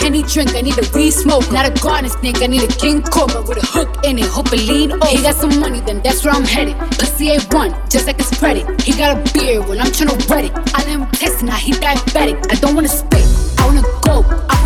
[0.00, 1.50] henny drink, I need a weed smoke.
[1.52, 4.26] Not a garden snake, I need a king cobra with a hook in it.
[4.26, 5.06] Hope it lean over.
[5.06, 6.76] He got some money, then that's where I'm headed.
[6.98, 8.64] Pussy ain't one, just like his credit.
[8.80, 10.52] He got a beard, well, I'm trying to wet it.
[10.74, 12.36] I let him test, now he diabetic.
[12.50, 13.26] I don't wanna spit,
[13.58, 14.24] I wanna go.
[14.48, 14.59] I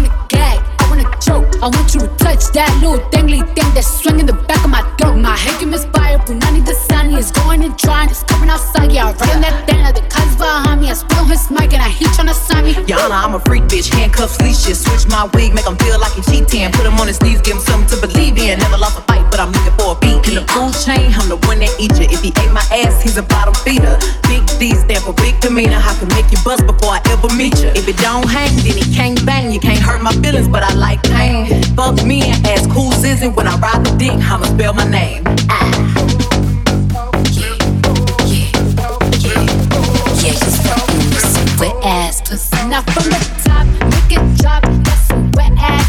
[1.65, 4.85] I want you to touch that little dangly thing that's swinging the back of my
[5.01, 5.17] throat.
[5.17, 7.17] My head can miss fire, but I need the sun.
[7.17, 8.93] is going and trying, it's coming outside.
[8.93, 10.91] Yeah, I'm running that thing, the cuz behind me.
[10.91, 12.75] I spill his mic and I heat tryna sign me.
[12.85, 14.85] Yana, I'm a freak bitch, handcuffs, leashes.
[14.85, 16.69] Switch my wig, make him feel like he cheating.
[16.77, 18.59] Put him on his knees, give him something to believe in.
[18.61, 20.21] Never lost a fight, but I'm looking for a beat.
[20.29, 22.05] In the food chain, I'm the one that eat you.
[22.13, 23.97] If he ate my ass, he's a bottom feeder.
[24.29, 25.81] Big D stand for big demeanor.
[25.81, 27.73] I can make you bust before I ever meet you.
[27.73, 29.49] If it don't hang, then it can't bang.
[29.49, 31.54] You can't hurt my feelings, but I like pain.
[31.77, 34.13] Fuck me and ask who's is it when I ride the dick.
[34.13, 35.25] I'ma spell my name.
[35.49, 35.75] I.
[41.59, 42.57] wet ass pussy.
[42.69, 45.84] Now from the top, look at drop, that's a wet ass.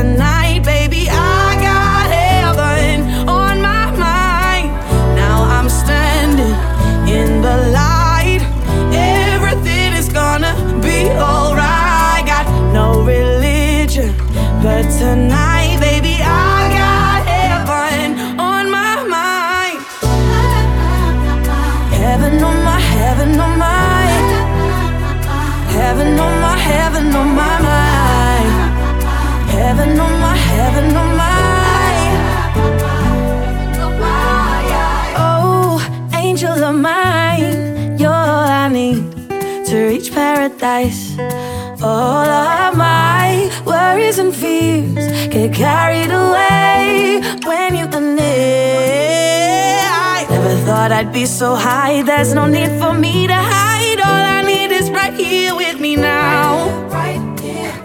[0.00, 0.39] And night.
[45.60, 49.10] carried away when you're near.
[50.32, 52.02] Never thought I'd be so high.
[52.02, 54.00] There's no need for me to hide.
[54.08, 56.48] All I need is right here with me now.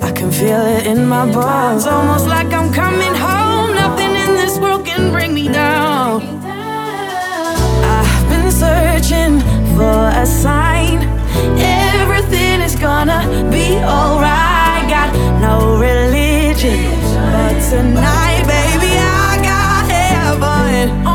[0.08, 3.76] I can feel it in my bones, almost like I'm coming home.
[3.76, 6.22] Nothing in this world can bring me down.
[7.98, 9.34] I've been searching
[9.76, 11.00] for a sign.
[12.00, 13.20] Everything is gonna
[13.52, 14.84] be alright.
[14.96, 16.90] Got no relief virgin.
[17.32, 21.15] But tonight, baby, I got heaven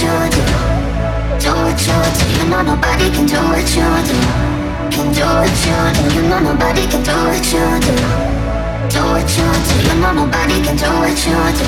[0.00, 0.40] you do.
[1.40, 2.24] Do what you do.
[2.40, 4.16] You know nobody can do what you do.
[4.88, 6.02] Can do what you do.
[6.16, 7.92] You know nobody can do what you do.
[8.88, 9.74] Do what you do.
[9.86, 11.66] You know nobody can do what you do.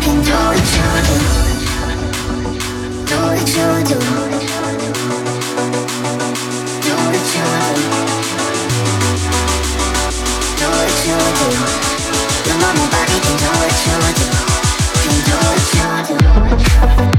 [0.00, 1.16] Can do what you do.
[3.08, 3.98] Do what you do.
[6.80, 7.44] Do what you
[7.76, 7.84] do.
[10.56, 11.48] Do what you do.
[12.48, 14.26] You know nobody can do what you do.
[15.02, 17.09] Can do what you do.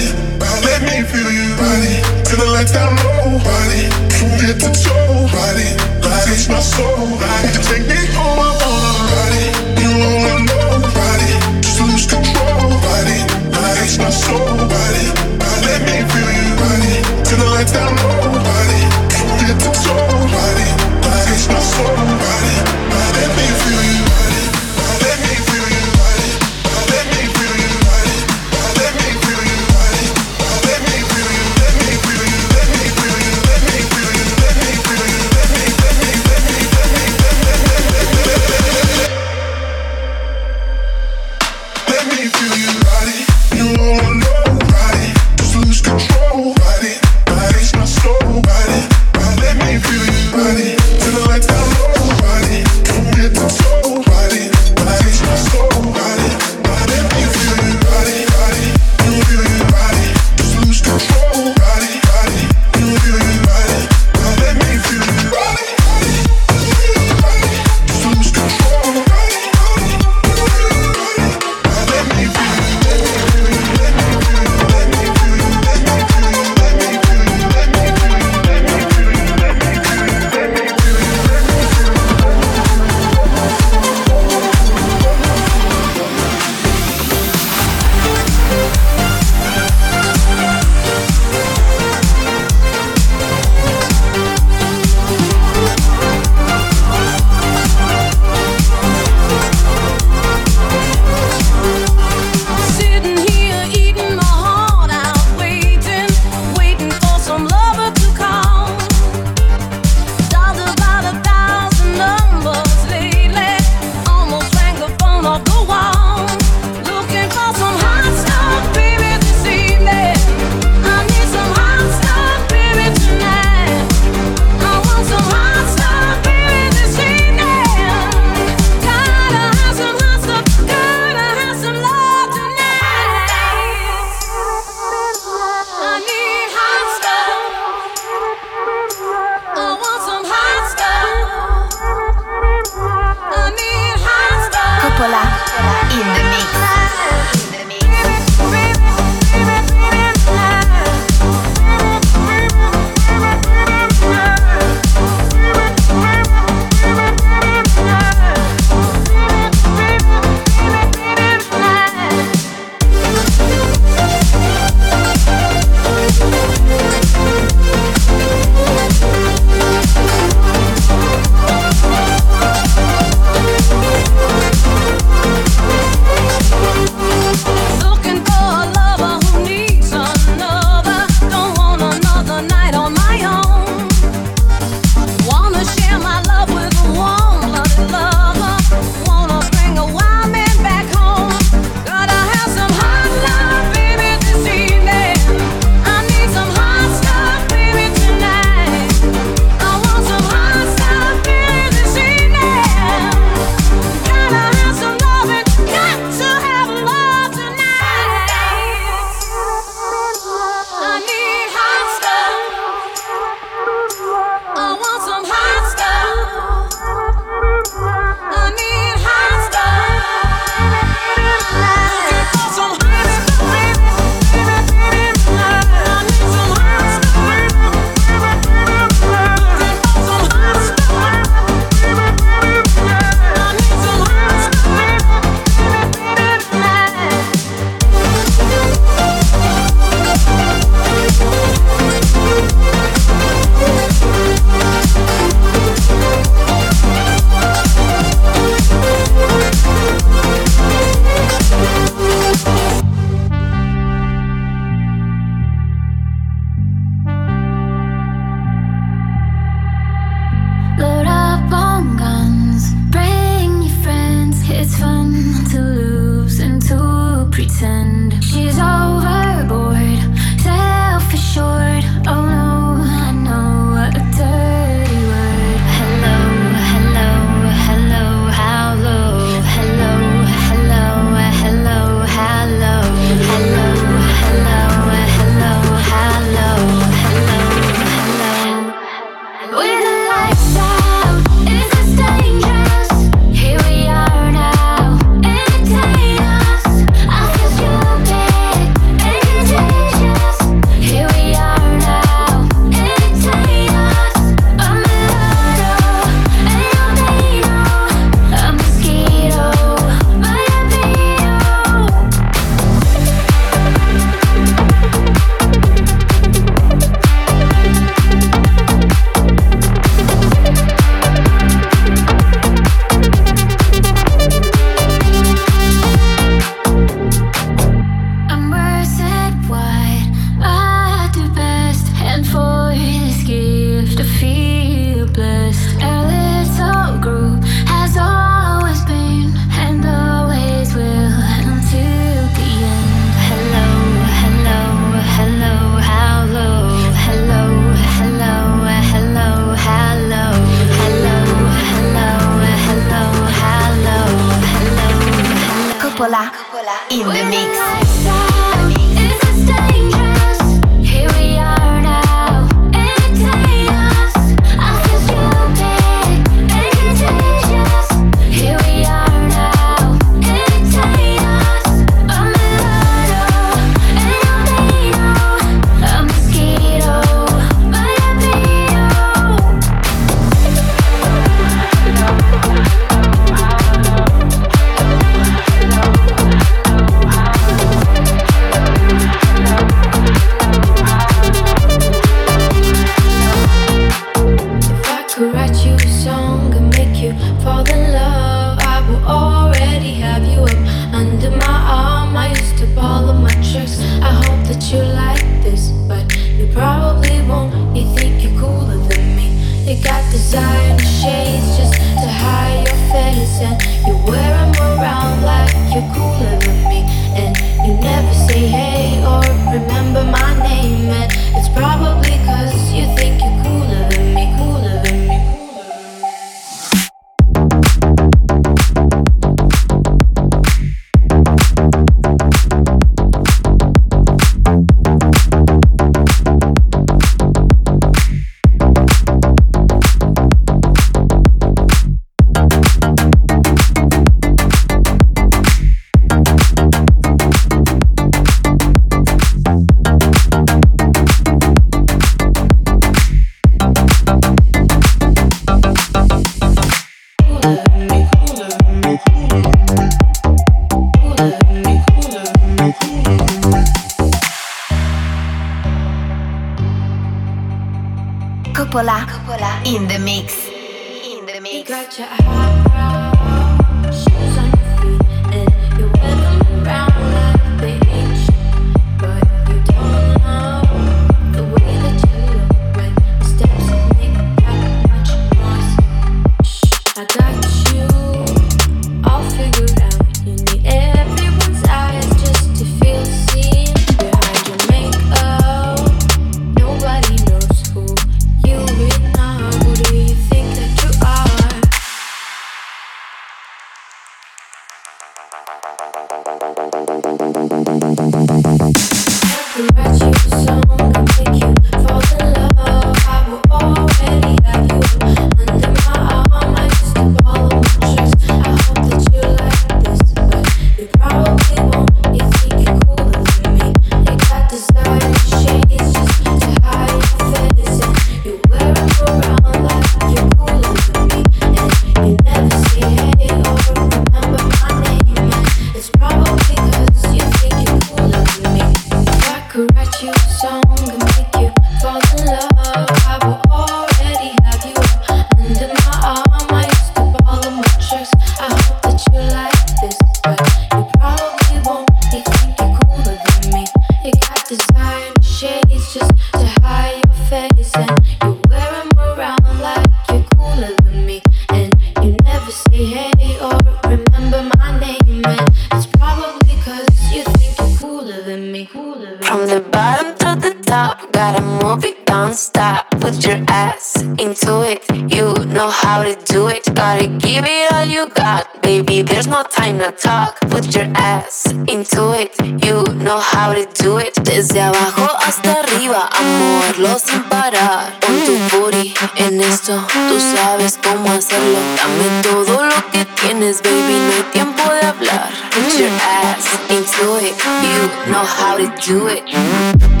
[571.21, 572.89] gotta move it, don't stop.
[572.99, 574.81] Put your ass into it.
[575.15, 576.63] You know how to do it.
[576.73, 579.03] Gotta give it all you got, baby.
[579.03, 580.39] There's no time to talk.
[580.53, 581.35] Put your ass
[581.75, 582.31] into it.
[582.65, 584.13] You know how to do it.
[584.23, 587.99] Desde abajo hasta arriba, a moverlo sin parar.
[588.01, 589.75] Pon tu booty en esto,
[590.09, 591.59] tú sabes cómo hacerlo.
[591.77, 593.95] Dame todo lo que tienes, baby.
[594.05, 595.29] No hay tiempo de hablar.
[595.53, 595.93] Put your
[596.23, 596.45] ass
[596.77, 597.35] into it.
[597.69, 600.00] You know how to do it.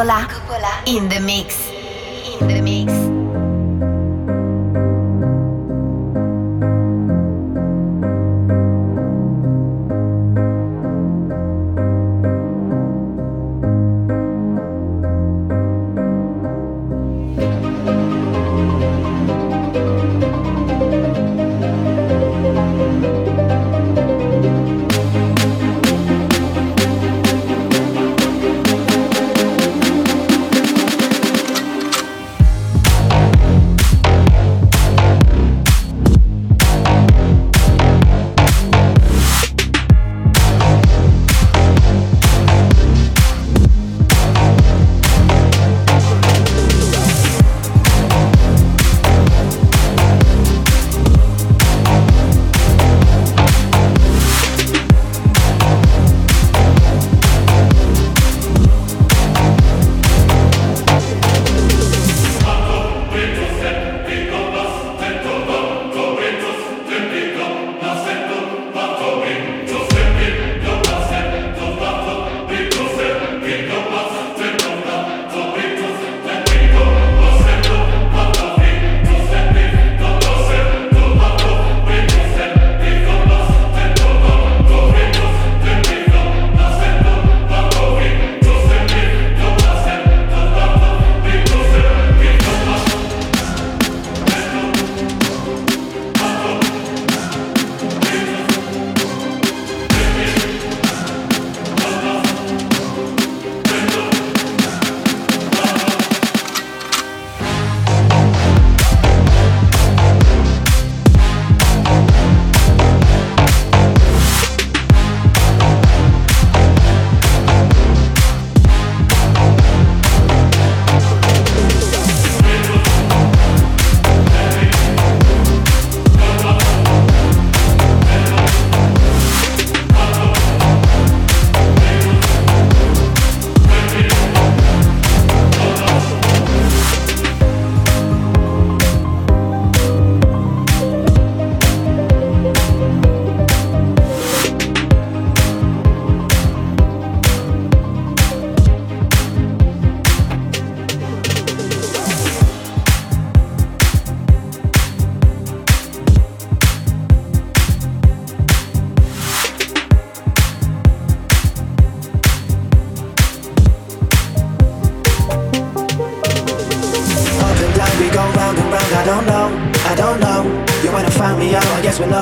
[0.00, 0.28] it.
[0.28, 0.86] Coppola.
[0.86, 1.68] In the mix.
[2.40, 3.17] In the mix.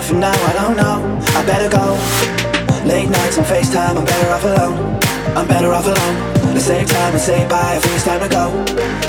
[0.07, 0.31] Guess now.
[0.31, 1.03] I don't know.
[1.35, 1.99] I better go.
[2.87, 3.99] Late nights and FaceTime.
[3.99, 4.79] I'm better off alone.
[5.35, 6.17] I'm better off alone.
[6.55, 7.75] Let's save time and say bye.
[7.75, 8.55] I think it's time to go.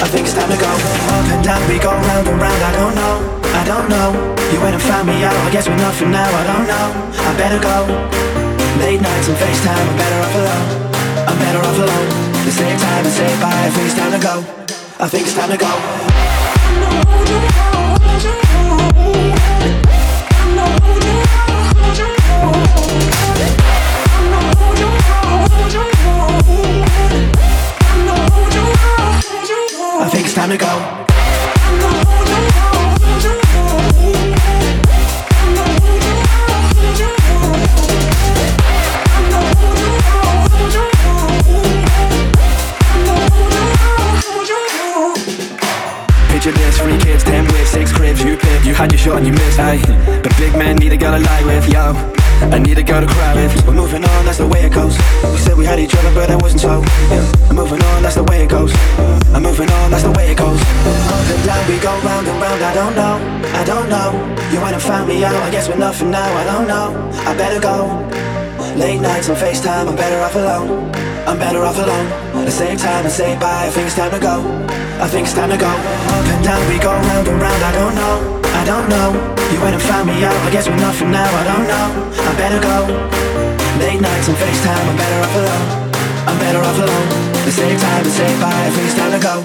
[0.02, 0.72] I think it's time to go.
[0.74, 2.62] Up and down, we go round and round.
[2.66, 4.10] I don't know, I don't know.
[4.50, 5.38] You went and found me out.
[5.38, 6.26] I guess we're nothing now.
[6.26, 6.88] I don't know.
[7.14, 7.86] I better go.
[8.82, 9.78] Late nights and FaceTime.
[9.78, 10.66] I'm better off alone.
[11.30, 12.10] I'm better off alone.
[12.42, 13.54] Let's save time and say bye.
[13.54, 14.36] I think it's time to go.
[14.98, 15.70] I think it's time to go.
[30.00, 32.67] I think it's time to go.
[46.48, 49.60] Three kids, ten with six cribs, you pick You had your shot and you missed,
[49.60, 49.82] aye
[50.24, 51.92] But big men need a girl to lie with, yo
[52.40, 53.66] I need a girl to cry with.
[53.66, 54.96] We're moving on, that's the way it goes.
[55.26, 56.84] We said we had each other, but that wasn't so.
[57.10, 58.72] Yeah, I'm moving on, that's the way it goes.
[59.34, 60.62] I'm moving on, that's the way it goes.
[60.62, 62.62] Up and down, we go round and round.
[62.62, 63.16] I don't know,
[63.58, 64.14] I don't know.
[64.54, 65.36] You went and found me out.
[65.36, 66.30] I guess we're nothing now.
[66.38, 66.94] I don't know.
[67.26, 67.90] I better go.
[68.78, 70.94] Late nights on FaceTime, I'm better off alone.
[71.26, 72.27] I'm better off alone.
[72.48, 73.68] The same time, I say bye.
[73.68, 74.40] I think it's time to go.
[75.04, 75.68] I think it's time to go.
[75.68, 77.62] Up and down, we go round and round.
[77.62, 78.40] I don't know.
[78.56, 79.10] I don't know.
[79.52, 80.34] You went and found me out.
[80.48, 81.28] I guess we're nothing now.
[81.28, 81.88] I don't know.
[82.16, 82.88] I better go.
[83.84, 84.80] Late nights on FaceTime.
[84.80, 85.68] I'm better off alone.
[86.24, 87.08] I'm better off alone.
[87.44, 88.64] The same time, I say bye.
[88.64, 89.36] I think it's time to go.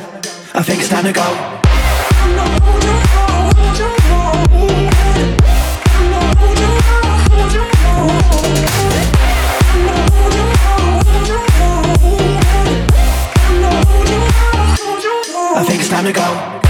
[0.55, 1.62] I think it's time to go.
[15.93, 16.62] Time to go.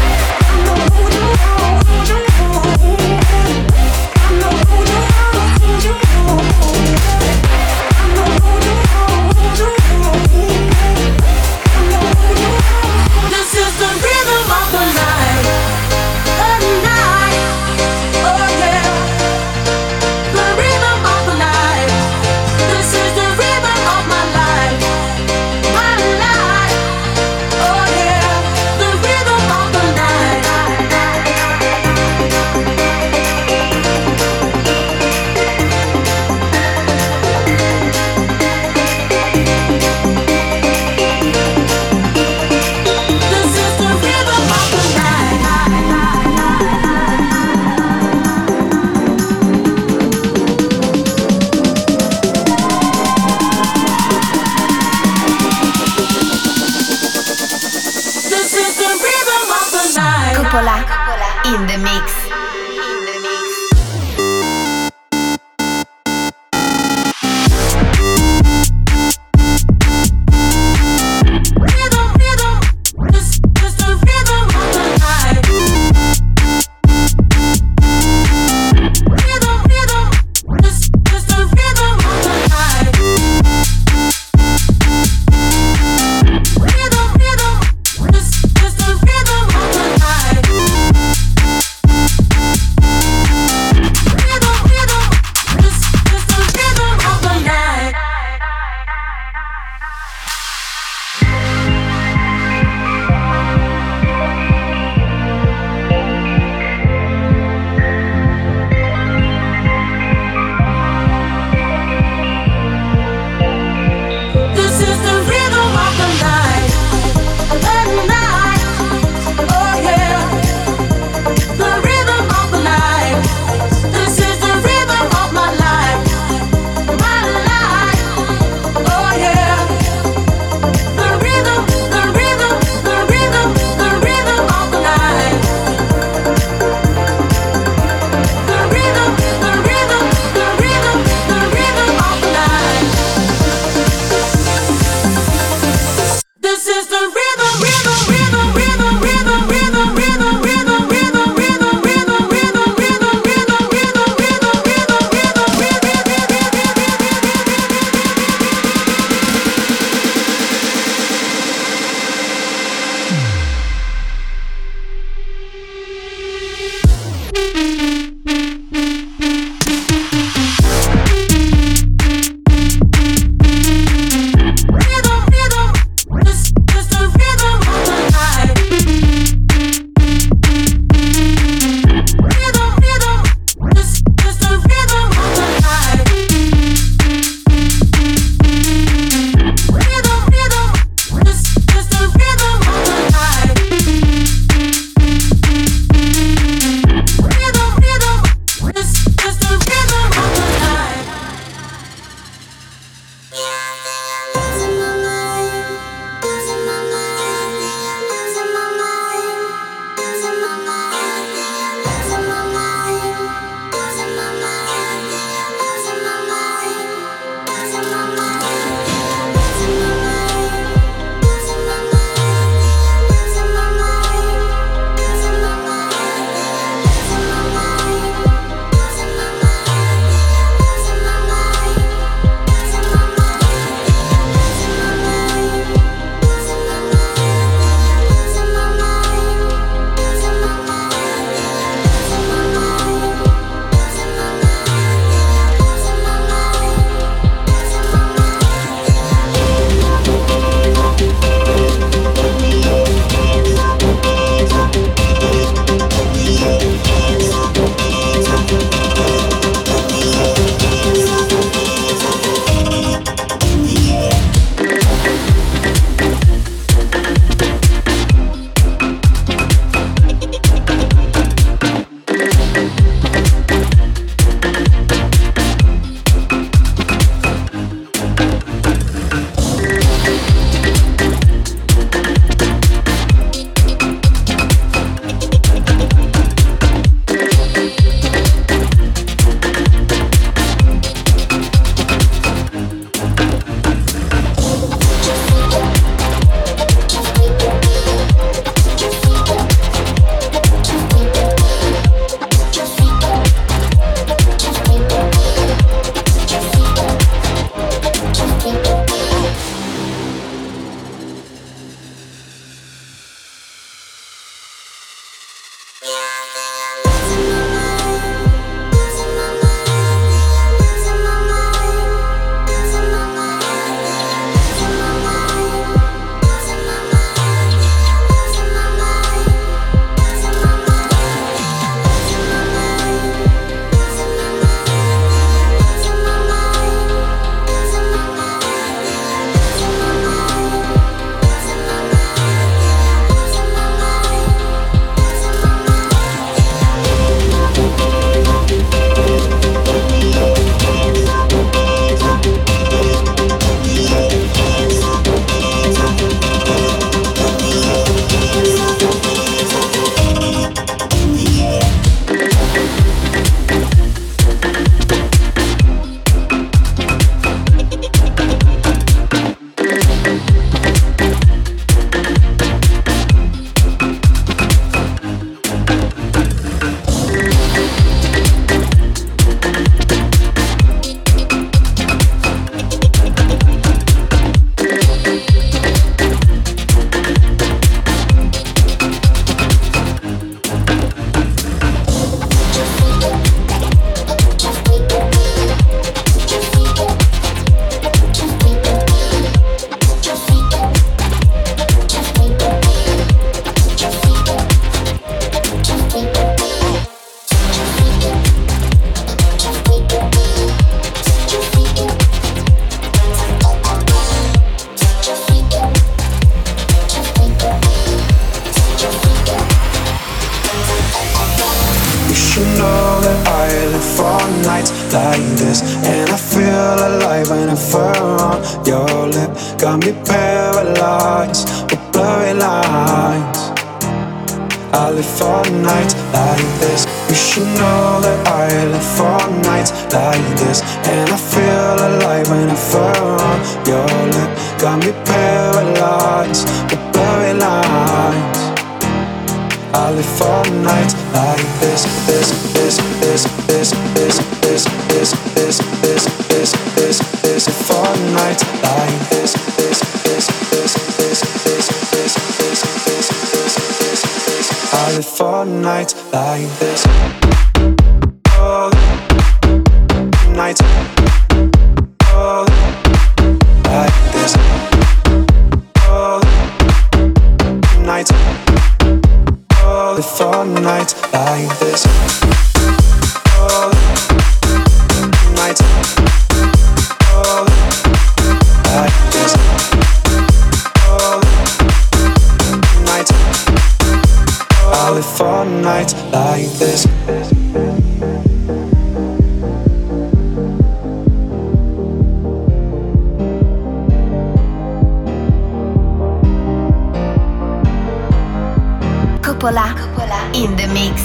[509.42, 511.02] Coppola, Coppola in the mix.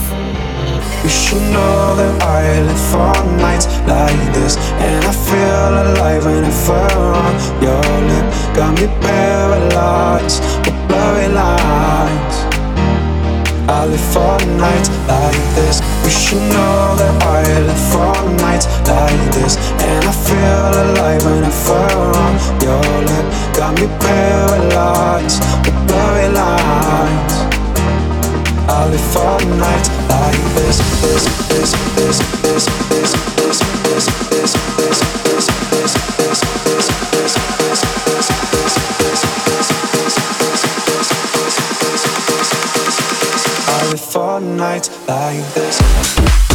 [1.02, 3.10] You should know that I live for
[3.42, 7.34] nights like this And I feel alive when I whenever on
[7.66, 8.26] your lip.
[8.54, 12.36] Got me paralyzed with blurry lines.
[13.66, 15.82] I live for nights like this.
[16.06, 18.14] You should know that I live for
[18.46, 23.26] nights like this And I feel alive when I whenever on your lip.
[23.58, 27.57] Got me paralyzed with blurry lines.
[28.70, 30.82] I live for nights like this,
[43.70, 46.47] I live for nights like this.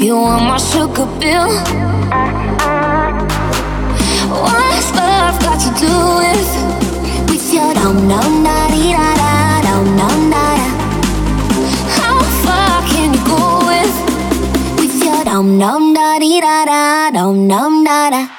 [0.00, 1.48] You are my sugar pill.
[4.44, 6.52] What's love got to do with
[7.28, 10.68] with your dum dum da di da da dum dum da da?
[12.00, 13.96] How far can you go with
[14.80, 18.29] with your dum dum da di da da dum dum da da?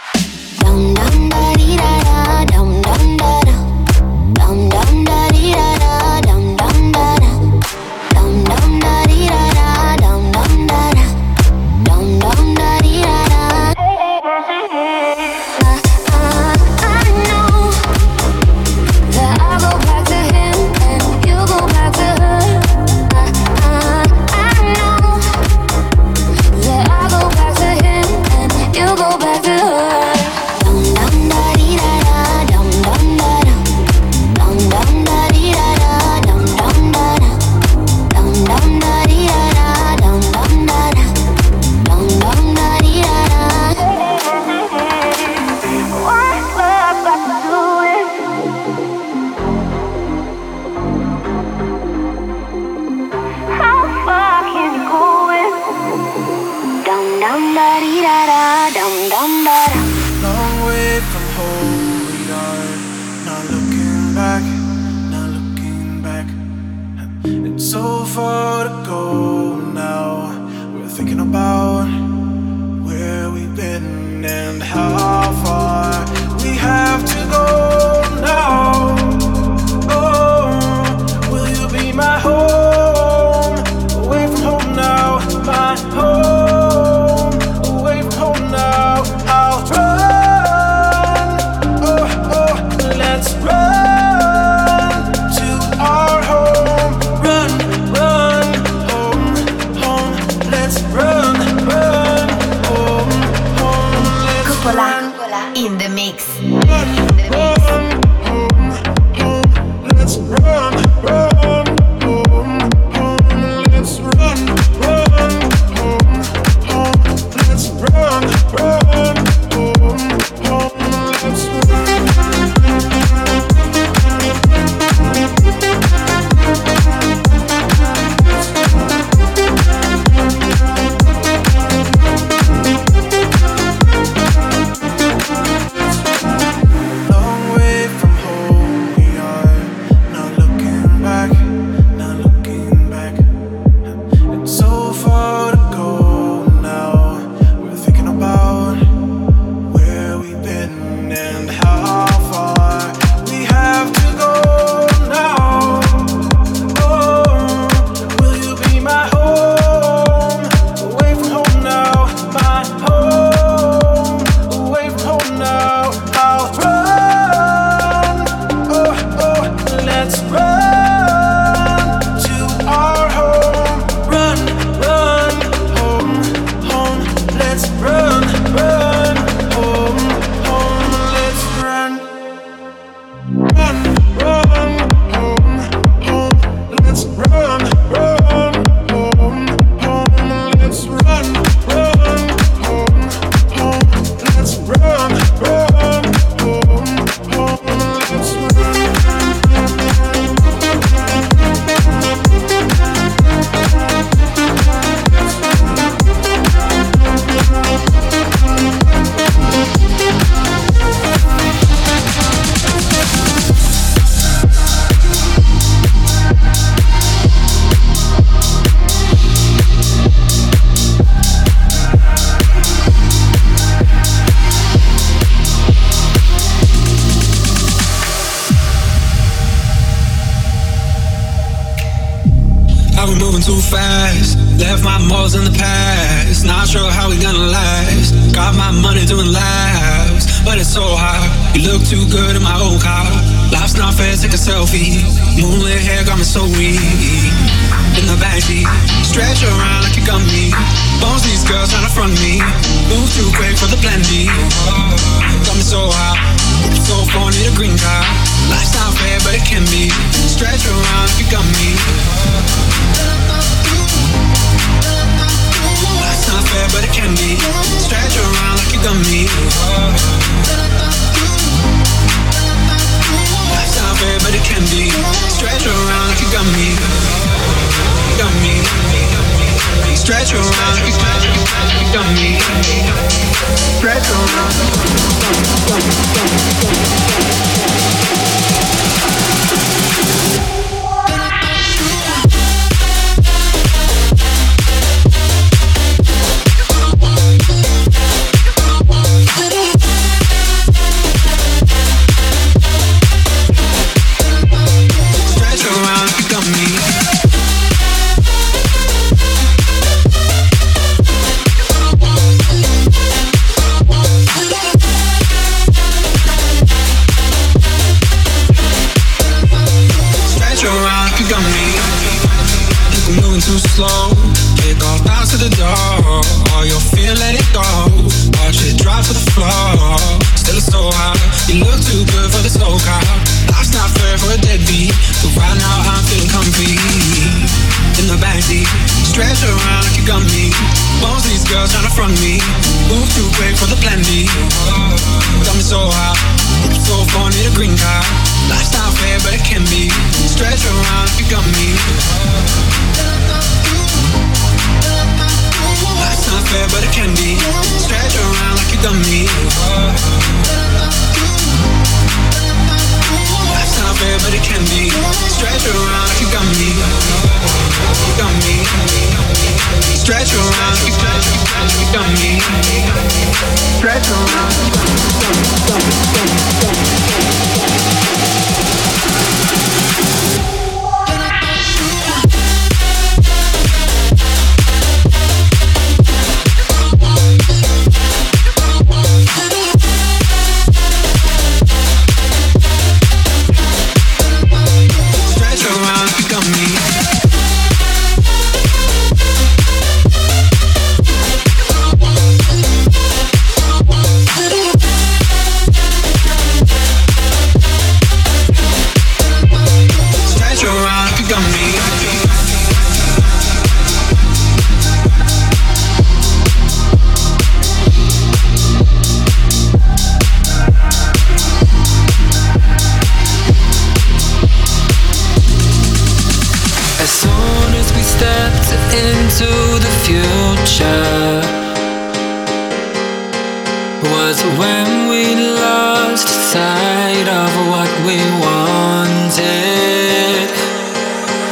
[436.51, 439.39] Side of what we wanted.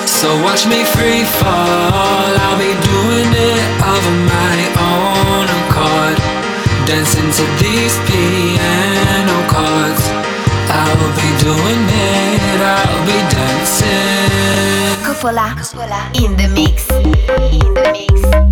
[0.05, 2.35] So watch me free fall.
[2.43, 6.19] I'll be doing it of my own accord.
[6.85, 10.03] Dancing to these piano chords.
[10.67, 12.59] I'll be doing it.
[12.59, 14.99] I'll be dancing.
[15.05, 16.11] Cupola, Cupola.
[16.13, 16.91] in the mix.
[16.91, 18.48] In the mix.